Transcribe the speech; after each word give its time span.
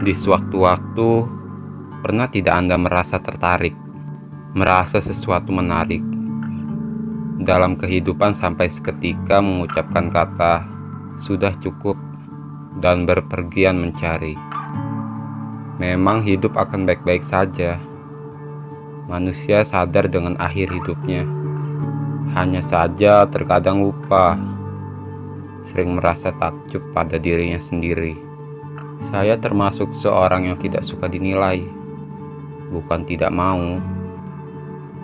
Di 0.00 0.16
sewaktu-waktu, 0.16 1.28
pernah 2.00 2.24
tidak 2.24 2.56
Anda 2.56 2.80
merasa 2.80 3.20
tertarik, 3.20 3.76
merasa 4.56 4.96
sesuatu 4.96 5.52
menarik 5.52 6.00
dalam 7.44 7.76
kehidupan 7.76 8.32
sampai 8.32 8.72
seketika 8.72 9.44
mengucapkan 9.44 10.08
kata 10.08 10.64
"sudah 11.20 11.52
cukup" 11.60 12.00
dan 12.80 13.04
berpergian 13.04 13.76
mencari. 13.76 14.40
Memang 15.76 16.24
hidup 16.24 16.56
akan 16.56 16.88
baik-baik 16.88 17.20
saja. 17.20 17.76
Manusia 19.04 19.68
sadar 19.68 20.08
dengan 20.08 20.32
akhir 20.40 20.72
hidupnya. 20.72 21.28
Hanya 22.32 22.64
saja 22.64 23.28
terkadang 23.28 23.84
lupa, 23.84 24.40
sering 25.68 26.00
merasa 26.00 26.32
takjub 26.40 26.80
pada 26.96 27.20
dirinya 27.20 27.60
sendiri. 27.60 28.29
Saya 29.08 29.40
termasuk 29.40 29.96
seorang 29.96 30.52
yang 30.52 30.60
tidak 30.60 30.84
suka 30.84 31.08
dinilai, 31.08 31.64
bukan 32.68 33.08
tidak 33.08 33.32
mau. 33.32 33.80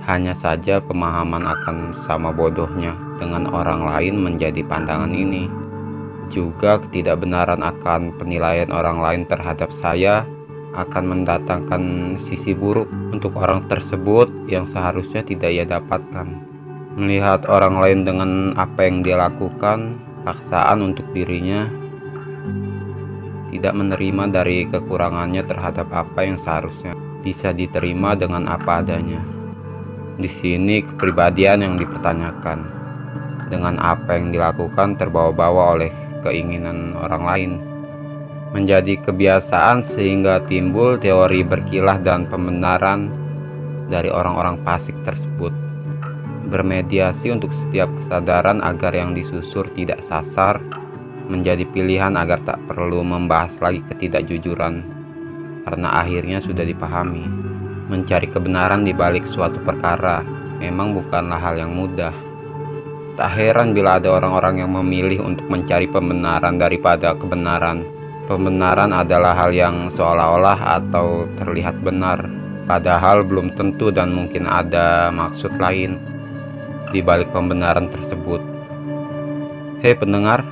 Hanya 0.04 0.36
saja 0.36 0.84
pemahaman 0.84 1.48
akan 1.48 1.96
sama 1.96 2.28
bodohnya 2.28 2.92
dengan 3.16 3.48
orang 3.48 3.88
lain 3.88 4.20
menjadi 4.20 4.60
pandangan 4.68 5.16
ini. 5.16 5.48
Juga 6.28 6.76
ketidakbenaran 6.76 7.64
akan 7.64 8.12
penilaian 8.20 8.68
orang 8.68 9.00
lain 9.00 9.22
terhadap 9.24 9.72
saya 9.72 10.28
akan 10.76 11.04
mendatangkan 11.16 11.82
sisi 12.20 12.52
buruk 12.52 12.92
untuk 13.08 13.32
orang 13.40 13.64
tersebut 13.64 14.28
yang 14.44 14.68
seharusnya 14.68 15.24
tidak 15.24 15.50
ia 15.56 15.64
dapatkan. 15.64 16.36
Melihat 17.00 17.48
orang 17.48 17.80
lain 17.80 18.00
dengan 18.04 18.30
apa 18.60 18.84
yang 18.84 19.00
dia 19.00 19.16
lakukan, 19.16 19.96
paksaan 20.28 20.84
untuk 20.84 21.08
dirinya 21.16 21.85
tidak 23.56 23.72
menerima 23.72 24.28
dari 24.28 24.68
kekurangannya 24.68 25.40
terhadap 25.48 25.88
apa 25.88 26.28
yang 26.28 26.36
seharusnya 26.36 26.92
bisa 27.24 27.56
diterima 27.56 28.12
dengan 28.12 28.44
apa 28.46 28.84
adanya. 28.84 29.18
Di 30.20 30.28
sini 30.28 30.84
kepribadian 30.84 31.64
yang 31.64 31.74
dipertanyakan 31.80 32.68
dengan 33.48 33.80
apa 33.80 34.20
yang 34.20 34.30
dilakukan 34.30 35.00
terbawa-bawa 35.00 35.80
oleh 35.80 35.92
keinginan 36.20 36.94
orang 37.00 37.24
lain. 37.24 37.52
Menjadi 38.54 39.00
kebiasaan 39.02 39.82
sehingga 39.82 40.44
timbul 40.46 40.96
teori 41.00 41.42
berkilah 41.42 41.98
dan 42.00 42.30
pembenaran 42.30 43.10
dari 43.90 44.08
orang-orang 44.08 44.60
fasik 44.62 44.94
tersebut. 45.02 45.50
Bermediasi 46.46 47.34
untuk 47.34 47.50
setiap 47.50 47.90
kesadaran 48.00 48.62
agar 48.62 48.94
yang 48.94 49.12
disusur 49.18 49.66
tidak 49.74 49.98
sasar 50.00 50.62
menjadi 51.26 51.66
pilihan 51.66 52.14
agar 52.14 52.42
tak 52.42 52.58
perlu 52.70 53.02
membahas 53.02 53.54
lagi 53.58 53.82
ketidakjujuran 53.90 54.96
karena 55.66 55.88
akhirnya 55.98 56.38
sudah 56.38 56.62
dipahami. 56.62 57.26
Mencari 57.86 58.30
kebenaran 58.30 58.86
di 58.86 58.94
balik 58.94 59.26
suatu 59.26 59.58
perkara 59.62 60.22
memang 60.62 60.94
bukanlah 60.94 61.38
hal 61.38 61.58
yang 61.58 61.74
mudah. 61.74 62.14
Tak 63.16 63.32
heran 63.32 63.72
bila 63.72 63.96
ada 63.96 64.12
orang-orang 64.12 64.62
yang 64.62 64.70
memilih 64.76 65.24
untuk 65.24 65.48
mencari 65.48 65.88
pembenaran 65.88 66.60
daripada 66.60 67.16
kebenaran. 67.16 67.82
Pembenaran 68.26 68.90
adalah 68.90 69.38
hal 69.38 69.54
yang 69.54 69.86
seolah-olah 69.86 70.82
atau 70.82 71.30
terlihat 71.38 71.78
benar, 71.80 72.26
padahal 72.66 73.22
belum 73.22 73.54
tentu 73.54 73.94
dan 73.94 74.10
mungkin 74.10 74.50
ada 74.50 75.14
maksud 75.14 75.54
lain 75.62 75.96
di 76.90 76.98
balik 77.00 77.30
pembenaran 77.30 77.86
tersebut. 77.86 78.42
Hei 79.78 79.94
pendengar, 79.94 80.42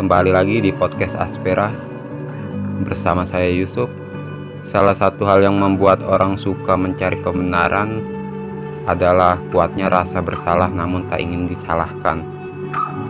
Kembali 0.00 0.32
lagi 0.32 0.64
di 0.64 0.72
podcast 0.72 1.12
Aspera 1.12 1.68
bersama 2.88 3.20
saya 3.20 3.52
Yusuf. 3.52 3.92
Salah 4.64 4.96
satu 4.96 5.28
hal 5.28 5.44
yang 5.44 5.60
membuat 5.60 6.00
orang 6.00 6.40
suka 6.40 6.72
mencari 6.72 7.20
pembenaran 7.20 8.00
adalah 8.88 9.36
kuatnya 9.52 9.92
rasa 9.92 10.24
bersalah 10.24 10.72
namun 10.72 11.04
tak 11.12 11.20
ingin 11.20 11.52
disalahkan. 11.52 12.24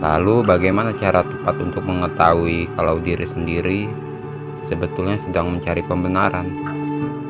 Lalu 0.03 0.43
bagaimana 0.43 0.91
cara 0.91 1.23
tepat 1.23 1.63
untuk 1.63 1.87
mengetahui 1.87 2.67
kalau 2.75 2.99
diri 2.99 3.23
sendiri 3.23 3.87
sebetulnya 4.67 5.15
sedang 5.15 5.47
mencari 5.47 5.87
pembenaran? 5.87 6.51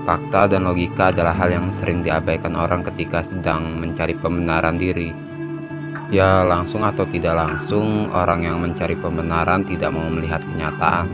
Fakta 0.09 0.57
dan 0.57 0.65
logika 0.65 1.13
adalah 1.13 1.37
hal 1.37 1.53
yang 1.53 1.69
sering 1.69 2.01
diabaikan 2.01 2.57
orang 2.57 2.81
ketika 2.81 3.21
sedang 3.21 3.77
mencari 3.77 4.17
pembenaran 4.17 4.81
diri 4.81 5.30
Ya, 6.11 6.43
langsung 6.43 6.83
atau 6.83 7.07
tidak 7.07 7.39
langsung, 7.39 8.11
orang 8.11 8.43
yang 8.43 8.59
mencari 8.59 8.99
pembenaran 8.99 9.63
tidak 9.63 9.95
mau 9.95 10.11
melihat 10.11 10.43
kenyataan, 10.43 11.07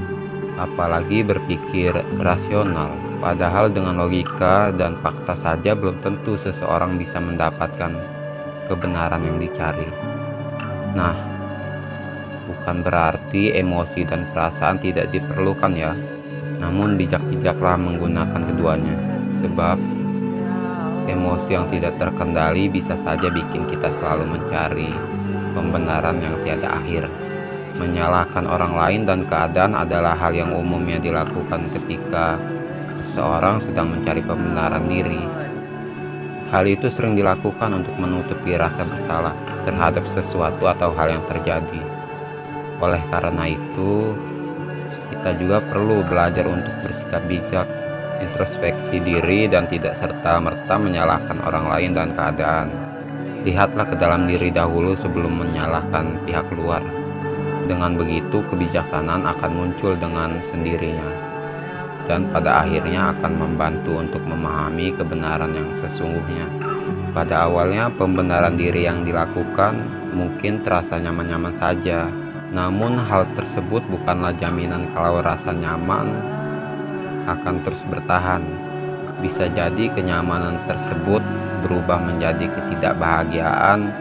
apalagi 0.58 1.22
berpikir 1.22 1.94
rasional. 2.18 2.90
Padahal 3.22 3.70
dengan 3.70 4.02
logika 4.02 4.74
dan 4.74 4.98
fakta 5.06 5.38
saja 5.38 5.78
belum 5.78 6.02
tentu 6.02 6.34
seseorang 6.34 6.98
bisa 6.98 7.22
mendapatkan 7.22 7.94
kebenaran 8.66 9.22
yang 9.22 9.38
dicari. 9.38 9.86
Nah, 10.98 11.14
bukan 12.50 12.82
berarti 12.82 13.54
emosi 13.54 14.02
dan 14.02 14.26
perasaan 14.34 14.82
tidak 14.82 15.14
diperlukan 15.14 15.78
ya. 15.78 15.94
Namun 16.58 16.98
bijak-bijaklah 16.98 17.78
menggunakan 17.78 18.42
keduanya. 18.50 18.98
Sebab 19.46 19.78
Emosi 21.08 21.56
yang 21.56 21.72
tidak 21.72 21.96
terkendali 21.96 22.68
bisa 22.68 23.00
saja 23.00 23.32
bikin 23.32 23.64
kita 23.64 23.88
selalu 23.96 24.28
mencari 24.28 24.92
pembenaran 25.56 26.20
yang 26.20 26.36
tiada 26.44 26.68
akhir. 26.84 27.08
Menyalahkan 27.80 28.44
orang 28.44 28.76
lain 28.76 29.02
dan 29.08 29.24
keadaan 29.24 29.72
adalah 29.72 30.20
hal 30.20 30.36
yang 30.36 30.52
umumnya 30.52 31.00
dilakukan 31.00 31.72
ketika 31.72 32.36
seseorang 33.00 33.64
sedang 33.64 33.96
mencari 33.96 34.20
pembenaran 34.20 34.84
diri. 34.92 35.24
Hal 36.52 36.68
itu 36.68 36.92
sering 36.92 37.16
dilakukan 37.16 37.72
untuk 37.72 37.96
menutupi 37.96 38.60
rasa 38.60 38.84
bersalah 38.84 39.36
terhadap 39.64 40.04
sesuatu 40.12 40.68
atau 40.68 40.92
hal 40.92 41.16
yang 41.16 41.24
terjadi. 41.24 41.80
Oleh 42.84 43.04
karena 43.08 43.48
itu, 43.48 44.12
kita 45.12 45.40
juga 45.40 45.64
perlu 45.64 46.04
belajar 46.04 46.44
untuk 46.52 46.72
bersikap 46.84 47.24
bijak 47.32 47.68
introspeksi 48.20 49.02
diri 49.02 49.46
dan 49.50 49.66
tidak 49.70 49.98
serta-merta 49.98 50.76
menyalahkan 50.78 51.38
orang 51.42 51.66
lain 51.72 51.92
dan 51.96 52.10
keadaan. 52.14 52.68
Lihatlah 53.46 53.88
ke 53.88 53.96
dalam 53.96 54.28
diri 54.28 54.52
dahulu 54.52 54.98
sebelum 54.98 55.40
menyalahkan 55.40 56.20
pihak 56.28 56.48
luar. 56.54 56.84
Dengan 57.68 58.00
begitu, 58.00 58.44
kebijaksanaan 58.48 59.28
akan 59.28 59.52
muncul 59.52 59.96
dengan 60.00 60.40
sendirinya, 60.40 61.12
dan 62.08 62.32
pada 62.32 62.64
akhirnya 62.64 63.12
akan 63.16 63.34
membantu 63.36 64.00
untuk 64.00 64.24
memahami 64.24 64.96
kebenaran 64.96 65.52
yang 65.52 65.72
sesungguhnya. 65.76 66.48
Pada 67.12 67.52
awalnya, 67.52 67.92
pembenaran 67.92 68.56
diri 68.56 68.88
yang 68.88 69.04
dilakukan 69.04 69.84
mungkin 70.16 70.64
terasa 70.64 70.96
nyaman-nyaman 70.96 71.56
saja, 71.60 72.08
namun 72.56 72.96
hal 72.96 73.28
tersebut 73.36 73.84
bukanlah 73.92 74.32
jaminan 74.32 74.88
kalau 74.96 75.20
rasa 75.20 75.52
nyaman 75.52 76.37
akan 77.28 77.62
terus 77.62 77.84
bertahan. 77.86 78.42
Bisa 79.20 79.52
jadi 79.52 79.92
kenyamanan 79.92 80.64
tersebut 80.66 81.22
berubah 81.68 82.00
menjadi 82.00 82.48
ketidakbahagiaan 82.48 83.92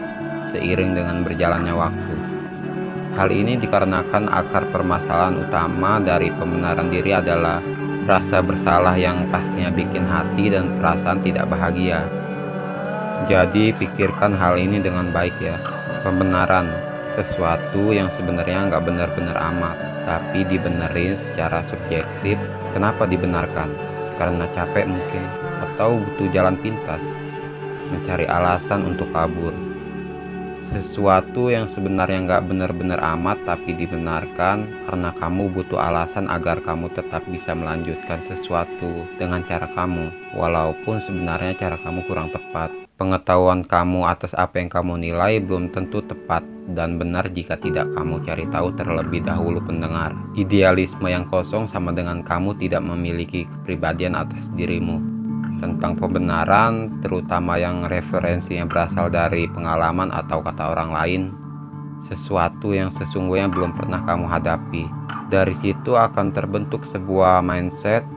seiring 0.49 0.95
dengan 0.95 1.21
berjalannya 1.27 1.73
waktu. 1.75 2.15
Hal 3.17 3.33
ini 3.33 3.57
dikarenakan 3.57 4.29
akar 4.29 4.69
permasalahan 4.69 5.41
utama 5.41 5.97
dari 5.97 6.29
pembenaran 6.29 6.93
diri 6.93 7.17
adalah 7.17 7.59
rasa 8.05 8.45
bersalah 8.45 8.93
yang 8.93 9.25
pastinya 9.33 9.73
bikin 9.73 10.05
hati 10.05 10.53
dan 10.53 10.77
perasaan 10.77 11.19
tidak 11.25 11.49
bahagia. 11.49 12.05
Jadi 13.25 13.73
pikirkan 13.73 14.37
hal 14.37 14.55
ini 14.61 14.77
dengan 14.77 15.09
baik 15.09 15.33
ya. 15.41 15.57
Pembenaran 16.05 16.69
sesuatu 17.17 17.89
yang 17.89 18.07
sebenarnya 18.13 18.69
nggak 18.69 18.85
benar-benar 18.85 19.33
amat, 19.49 19.77
tapi 20.07 20.47
dibenerin 20.47 21.19
secara 21.19 21.59
subjektif 21.59 22.39
Kenapa 22.77 23.09
dibenarkan? 23.09 23.73
Karena 24.21 24.45
capek 24.53 24.85
mungkin, 24.85 25.25
atau 25.65 25.97
butuh 25.97 26.29
jalan 26.29 26.53
pintas, 26.61 27.01
mencari 27.89 28.29
alasan 28.29 28.85
untuk 28.85 29.09
kabur. 29.09 29.49
Sesuatu 30.61 31.49
yang 31.49 31.65
sebenarnya 31.65 32.21
nggak 32.27 32.45
benar-benar 32.53 33.01
amat 33.17 33.41
tapi 33.49 33.73
dibenarkan 33.73 34.85
karena 34.85 35.09
kamu 35.15 35.49
butuh 35.49 35.81
alasan 35.81 36.29
agar 36.29 36.61
kamu 36.61 36.91
tetap 36.93 37.25
bisa 37.33 37.57
melanjutkan 37.57 38.21
sesuatu 38.21 39.09
dengan 39.17 39.41
cara 39.41 39.65
kamu, 39.73 40.37
walaupun 40.37 41.01
sebenarnya 41.01 41.57
cara 41.57 41.81
kamu 41.81 42.05
kurang 42.05 42.29
tepat. 42.29 42.86
Pengetahuan 42.97 43.61
kamu 43.61 44.09
atas 44.09 44.33
apa 44.33 44.57
yang 44.57 44.73
kamu 44.73 44.97
nilai 44.97 45.37
belum 45.37 45.69
tentu 45.69 46.01
tepat 46.01 46.41
dan 46.73 46.97
benar 46.97 47.29
jika 47.29 47.53
tidak 47.53 47.93
kamu 47.93 48.17
cari 48.25 48.49
tahu 48.49 48.73
terlebih 48.73 49.21
dahulu 49.21 49.61
pendengar. 49.61 50.17
Idealisme 50.33 51.05
yang 51.05 51.21
kosong 51.21 51.69
sama 51.69 51.93
dengan 51.93 52.25
kamu 52.25 52.57
tidak 52.57 52.81
memiliki 52.81 53.45
kepribadian 53.45 54.17
atas 54.17 54.49
dirimu. 54.57 54.97
Tentang 55.61 55.93
pembenaran, 55.93 56.97
terutama 57.05 57.61
yang 57.61 57.85
referensinya 57.85 58.65
berasal 58.65 59.13
dari 59.13 59.45
pengalaman 59.45 60.09
atau 60.09 60.41
kata 60.41 60.73
orang 60.73 60.89
lain, 60.89 61.21
sesuatu 62.01 62.73
yang 62.73 62.89
sesungguhnya 62.89 63.45
belum 63.45 63.77
pernah 63.77 64.01
kamu 64.09 64.25
hadapi. 64.25 64.89
Dari 65.29 65.53
situ 65.53 65.93
akan 65.93 66.33
terbentuk 66.33 66.81
sebuah 66.81 67.45
mindset 67.45 68.16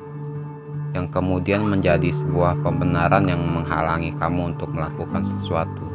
yang 0.94 1.06
kemudian 1.10 1.62
menjadi 1.62 2.10
sebuah 2.10 2.60
pembenaran 2.62 3.30
yang 3.30 3.40
menghalangi 3.40 4.14
kamu 4.18 4.54
untuk 4.56 4.70
melakukan 4.74 5.22
sesuatu. 5.22 5.86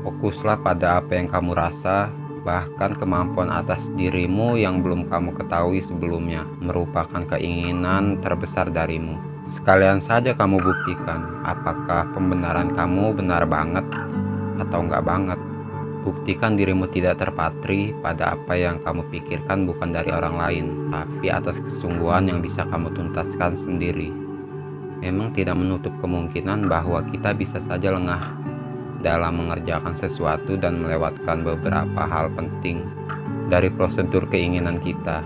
Fokuslah 0.00 0.60
pada 0.64 1.00
apa 1.00 1.16
yang 1.16 1.28
kamu 1.28 1.52
rasa, 1.52 2.08
bahkan 2.40 2.96
kemampuan 2.96 3.52
atas 3.52 3.92
dirimu 3.96 4.56
yang 4.56 4.80
belum 4.80 5.12
kamu 5.12 5.36
ketahui 5.36 5.84
sebelumnya 5.84 6.48
merupakan 6.60 7.20
keinginan 7.36 8.16
terbesar 8.24 8.72
darimu. 8.72 9.20
Sekalian 9.50 9.98
saja 9.98 10.32
kamu 10.32 10.62
buktikan 10.62 11.42
apakah 11.42 12.08
pembenaran 12.14 12.72
kamu 12.72 13.12
benar 13.12 13.44
banget 13.44 13.84
atau 14.62 14.86
enggak 14.86 15.04
banget. 15.04 15.49
Buktikan 16.00 16.56
dirimu 16.56 16.88
tidak 16.88 17.20
terpatri 17.20 17.92
pada 18.00 18.32
apa 18.32 18.56
yang 18.56 18.80
kamu 18.80 19.04
pikirkan 19.12 19.68
bukan 19.68 19.92
dari 19.92 20.08
orang 20.08 20.40
lain, 20.40 20.66
tapi 20.88 21.28
atas 21.28 21.60
kesungguhan 21.60 22.24
yang 22.24 22.40
bisa 22.40 22.64
kamu 22.64 22.88
tuntaskan 22.96 23.52
sendiri. 23.52 24.08
Memang 25.04 25.36
tidak 25.36 25.60
menutup 25.60 25.92
kemungkinan 26.00 26.72
bahwa 26.72 27.04
kita 27.04 27.36
bisa 27.36 27.60
saja 27.60 27.92
lengah 27.92 28.32
dalam 29.04 29.44
mengerjakan 29.44 29.92
sesuatu 29.92 30.56
dan 30.56 30.80
melewatkan 30.80 31.44
beberapa 31.44 32.00
hal 32.08 32.32
penting 32.32 32.80
dari 33.52 33.68
prosedur 33.68 34.24
keinginan 34.32 34.80
kita. 34.80 35.20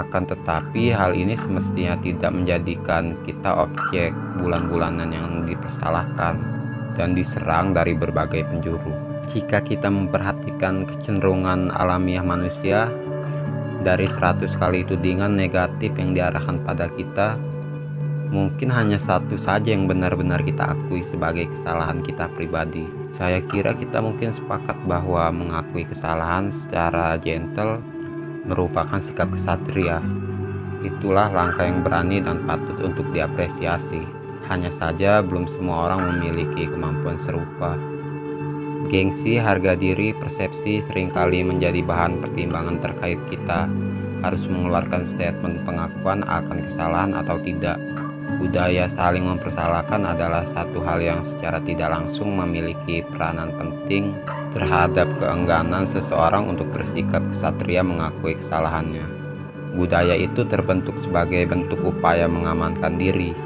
Akan 0.00 0.24
tetapi 0.24 0.88
hal 0.88 1.12
ini 1.12 1.36
semestinya 1.36 2.00
tidak 2.00 2.32
menjadikan 2.32 3.12
kita 3.28 3.68
objek 3.68 4.16
bulan-bulanan 4.40 5.12
yang 5.12 5.44
dipersalahkan 5.44 6.40
dan 6.96 7.12
diserang 7.12 7.76
dari 7.76 7.92
berbagai 7.92 8.48
penjuru. 8.48 9.09
Jika 9.28 9.60
kita 9.60 9.92
memperhatikan 9.92 10.88
kecenderungan 10.88 11.68
alamiah 11.76 12.24
manusia, 12.24 12.88
dari 13.80 14.04
100 14.04 14.44
kali 14.60 14.84
tudingan 14.84 15.36
negatif 15.36 15.92
yang 15.96 16.12
diarahkan 16.12 16.60
pada 16.64 16.88
kita, 16.92 17.40
mungkin 18.30 18.70
hanya 18.70 19.00
satu 19.00 19.34
saja 19.40 19.72
yang 19.72 19.88
benar-benar 19.88 20.44
kita 20.44 20.76
akui 20.76 21.02
sebagai 21.02 21.48
kesalahan 21.50 22.04
kita 22.04 22.28
pribadi. 22.36 22.84
Saya 23.16 23.42
kira 23.42 23.74
kita 23.74 23.98
mungkin 24.04 24.30
sepakat 24.30 24.76
bahwa 24.86 25.32
mengakui 25.34 25.82
kesalahan 25.88 26.52
secara 26.54 27.18
gentle 27.18 27.82
merupakan 28.46 29.00
sikap 29.02 29.32
kesatria. 29.32 30.00
Itulah 30.80 31.28
langkah 31.28 31.68
yang 31.68 31.84
berani 31.84 32.24
dan 32.24 32.44
patut 32.48 32.80
untuk 32.80 33.04
diapresiasi. 33.12 34.00
Hanya 34.48 34.72
saja 34.72 35.20
belum 35.20 35.44
semua 35.44 35.90
orang 35.92 36.16
memiliki 36.16 36.64
kemampuan 36.64 37.20
serupa. 37.20 37.76
Gengsi, 38.88 39.36
harga 39.36 39.76
diri, 39.76 40.16
persepsi 40.16 40.80
sering 40.80 41.12
kali 41.12 41.44
menjadi 41.44 41.84
bahan 41.84 42.24
pertimbangan 42.24 42.80
terkait 42.80 43.20
kita 43.28 43.68
harus 44.24 44.48
mengeluarkan 44.48 45.04
statement 45.04 45.68
pengakuan 45.68 46.24
akan 46.24 46.64
kesalahan 46.64 47.12
atau 47.12 47.36
tidak. 47.44 47.76
Budaya 48.40 48.88
saling 48.88 49.28
mempersalahkan 49.28 50.00
adalah 50.00 50.48
satu 50.48 50.80
hal 50.80 51.04
yang 51.04 51.20
secara 51.20 51.60
tidak 51.60 51.92
langsung 51.92 52.32
memiliki 52.40 53.04
peranan 53.04 53.52
penting 53.60 54.16
terhadap 54.56 55.12
keengganan 55.20 55.84
seseorang 55.84 56.48
untuk 56.48 56.72
bersikap 56.72 57.20
kesatria 57.36 57.84
mengakui 57.84 58.32
kesalahannya. 58.32 59.04
Budaya 59.76 60.16
itu 60.16 60.42
terbentuk 60.48 60.96
sebagai 60.96 61.44
bentuk 61.46 61.84
upaya 61.84 62.24
mengamankan 62.24 62.96
diri. 62.96 63.36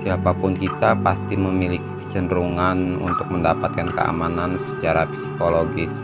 Siapa 0.00 0.32
pun 0.32 0.54
kita 0.56 0.96
pasti 1.02 1.34
memiliki 1.36 1.99
kecenderungan 2.10 2.98
untuk 2.98 3.30
mendapatkan 3.30 3.94
keamanan 3.94 4.58
secara 4.58 5.06
psikologis 5.06 5.94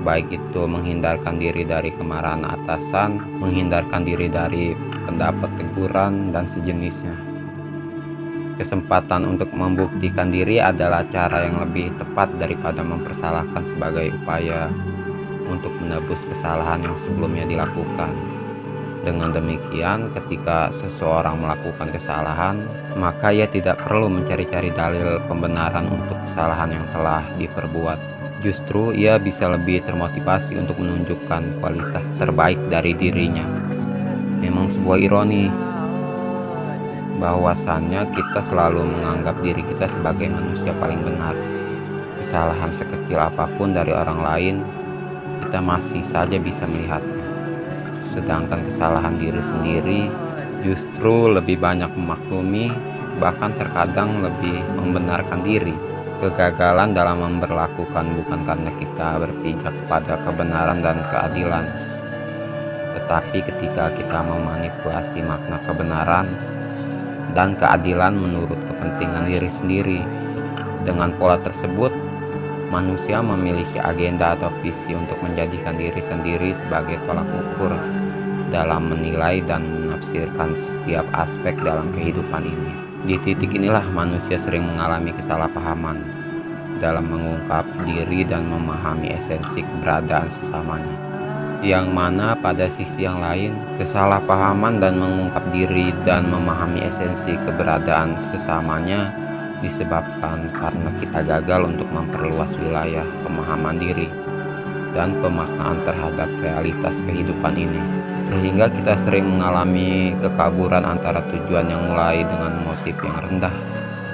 baik 0.00 0.32
itu 0.32 0.64
menghindarkan 0.64 1.36
diri 1.36 1.62
dari 1.68 1.92
kemarahan 1.92 2.40
atasan, 2.48 3.20
menghindarkan 3.36 4.00
diri 4.00 4.32
dari 4.32 4.72
pendapat 5.04 5.52
teguran, 5.60 6.32
dan 6.32 6.48
sejenisnya. 6.48 7.12
Kesempatan 8.56 9.24
untuk 9.24 9.52
membuktikan 9.56 10.28
diri 10.32 10.60
adalah 10.60 11.04
cara 11.08 11.48
yang 11.48 11.60
lebih 11.64 11.92
tepat 11.96 12.28
daripada 12.36 12.84
mempersalahkan 12.84 13.64
sebagai 13.64 14.12
upaya 14.20 14.68
untuk 15.48 15.72
menebus 15.80 16.24
kesalahan 16.28 16.84
yang 16.84 16.96
sebelumnya 16.96 17.44
dilakukan. 17.48 18.39
Dengan 19.00 19.32
demikian, 19.32 20.12
ketika 20.12 20.68
seseorang 20.76 21.40
melakukan 21.40 21.88
kesalahan, 21.88 22.68
maka 23.00 23.32
ia 23.32 23.48
tidak 23.48 23.80
perlu 23.80 24.12
mencari-cari 24.12 24.68
dalil 24.76 25.16
pembenaran 25.24 25.88
untuk 25.88 26.20
kesalahan 26.28 26.68
yang 26.68 26.84
telah 26.92 27.24
diperbuat. 27.40 27.96
Justru 28.44 28.92
ia 28.92 29.16
bisa 29.16 29.48
lebih 29.48 29.80
termotivasi 29.88 30.60
untuk 30.60 30.76
menunjukkan 30.76 31.64
kualitas 31.64 32.12
terbaik 32.20 32.60
dari 32.68 32.92
dirinya. 32.92 33.44
Memang 34.44 34.68
sebuah 34.68 35.00
ironi 35.00 35.48
bahwasannya 37.20 38.04
kita 38.12 38.40
selalu 38.44 38.84
menganggap 38.84 39.36
diri 39.40 39.64
kita 39.64 39.88
sebagai 39.88 40.28
manusia 40.28 40.76
paling 40.76 41.00
benar. 41.00 41.32
Kesalahan 42.20 42.68
sekecil 42.72 43.16
apa 43.16 43.48
pun 43.56 43.72
dari 43.72 43.96
orang 43.96 44.20
lain, 44.20 44.56
kita 45.48 45.60
masih 45.60 46.04
saja 46.04 46.36
bisa 46.36 46.68
melihatnya 46.68 47.19
sedangkan 48.10 48.66
kesalahan 48.66 49.14
diri 49.16 49.38
sendiri 49.38 50.02
justru 50.60 51.30
lebih 51.32 51.56
banyak 51.56 51.88
memaklumi, 51.96 52.68
bahkan 53.22 53.54
terkadang 53.56 54.20
lebih 54.20 54.60
membenarkan 54.76 55.40
diri. 55.40 55.72
Kegagalan 56.20 56.92
dalam 56.92 57.24
memperlakukan 57.24 58.04
bukan 58.20 58.44
karena 58.44 58.68
kita 58.76 59.16
berpijak 59.24 59.72
pada 59.88 60.20
kebenaran 60.20 60.84
dan 60.84 61.00
keadilan, 61.08 61.64
tetapi 62.92 63.40
ketika 63.40 63.88
kita 63.96 64.20
memanipulasi 64.28 65.24
makna 65.24 65.56
kebenaran 65.64 66.28
dan 67.32 67.56
keadilan 67.56 68.20
menurut 68.20 68.60
kepentingan 68.68 69.32
diri 69.32 69.48
sendiri. 69.48 70.00
Dengan 70.84 71.12
pola 71.16 71.36
tersebut, 71.40 71.92
manusia 72.70 73.18
memiliki 73.18 73.82
agenda 73.82 74.38
atau 74.38 74.48
visi 74.62 74.94
untuk 74.94 75.18
menjadikan 75.20 75.74
diri 75.74 75.98
sendiri 75.98 76.54
sebagai 76.54 77.02
tolak 77.04 77.26
ukur 77.26 77.74
dalam 78.54 78.94
menilai 78.94 79.42
dan 79.42 79.66
menafsirkan 79.66 80.54
setiap 80.54 81.04
aspek 81.18 81.58
dalam 81.60 81.90
kehidupan 81.90 82.46
ini. 82.46 82.72
Di 83.04 83.16
titik 83.18 83.50
inilah 83.50 83.84
manusia 83.90 84.38
sering 84.38 84.62
mengalami 84.62 85.10
kesalahpahaman 85.18 85.98
dalam 86.78 87.10
mengungkap 87.10 87.66
diri 87.84 88.22
dan 88.22 88.46
memahami 88.46 89.12
esensi 89.12 89.66
keberadaan 89.66 90.30
sesamanya. 90.30 90.96
Yang 91.60 91.92
mana 91.92 92.32
pada 92.40 92.72
sisi 92.72 93.04
yang 93.04 93.20
lain, 93.20 93.52
kesalahpahaman 93.76 94.80
dan 94.80 94.96
mengungkap 94.96 95.44
diri 95.52 95.92
dan 96.08 96.24
memahami 96.32 96.88
esensi 96.88 97.36
keberadaan 97.44 98.16
sesamanya 98.32 99.12
disebabkan 99.60 100.48
karena 100.52 100.90
kita 101.00 101.20
gagal 101.24 101.76
untuk 101.76 101.88
memperluas 101.92 102.50
wilayah 102.60 103.04
pemahaman 103.24 103.76
diri 103.76 104.08
dan 104.90 105.14
pemaknaan 105.22 105.80
terhadap 105.86 106.28
realitas 106.42 106.98
kehidupan 107.06 107.54
ini. 107.54 107.82
Sehingga 108.30 108.70
kita 108.70 108.94
sering 109.06 109.26
mengalami 109.26 110.14
kekaburan 110.18 110.84
antara 110.84 111.22
tujuan 111.30 111.66
yang 111.66 111.82
mulai 111.88 112.22
dengan 112.26 112.62
motif 112.62 112.94
yang 113.00 113.18
rendah 113.22 113.54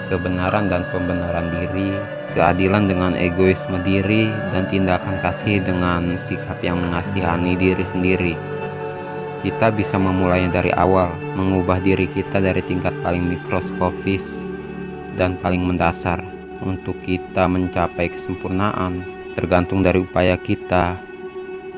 kebenaran 0.06 0.70
dan 0.70 0.86
pembenaran 0.94 1.50
diri 1.50 1.98
keadilan 2.32 2.86
dengan 2.86 3.12
egoisme 3.18 3.80
diri 3.82 4.30
dan 4.54 4.68
tindakan 4.70 5.18
kasih 5.24 5.58
dengan 5.64 6.20
sikap 6.20 6.60
yang 6.62 6.78
mengasihani 6.78 7.58
diri 7.58 7.84
sendiri. 7.88 8.34
Kita 9.42 9.70
bisa 9.70 9.94
memulainya 9.94 10.58
dari 10.58 10.74
awal 10.74 11.14
mengubah 11.38 11.78
diri 11.78 12.10
kita 12.10 12.42
dari 12.42 12.58
tingkat 12.66 12.90
paling 13.04 13.30
mikroskopis 13.30 14.42
dan 15.16 15.40
paling 15.40 15.64
mendasar 15.64 16.20
untuk 16.60 16.96
kita 17.02 17.48
mencapai 17.48 18.12
kesempurnaan 18.12 19.02
tergantung 19.36 19.84
dari 19.84 20.04
upaya 20.04 20.36
kita. 20.36 21.00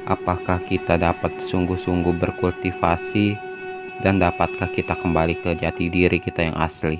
Apakah 0.04 0.62
kita 0.64 0.96
dapat 0.98 1.36
sungguh-sungguh 1.42 2.16
berkultivasi 2.16 3.36
dan 4.00 4.18
dapatkah 4.18 4.70
kita 4.70 4.96
kembali 4.96 5.38
ke 5.42 5.54
jati 5.58 5.90
diri 5.90 6.18
kita 6.18 6.48
yang 6.48 6.56
asli? 6.58 6.98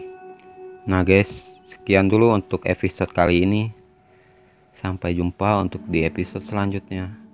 Nah 0.87 1.05
guys 1.05 1.61
sekian 1.69 2.09
dulu 2.09 2.33
untuk 2.33 2.65
episode 2.65 3.13
kali 3.13 3.45
ini. 3.45 3.63
Sampai 4.73 5.19
jumpa 5.19 5.59
untuk 5.59 5.83
di 5.91 6.07
episode 6.07 6.45
selanjutnya 6.45 7.28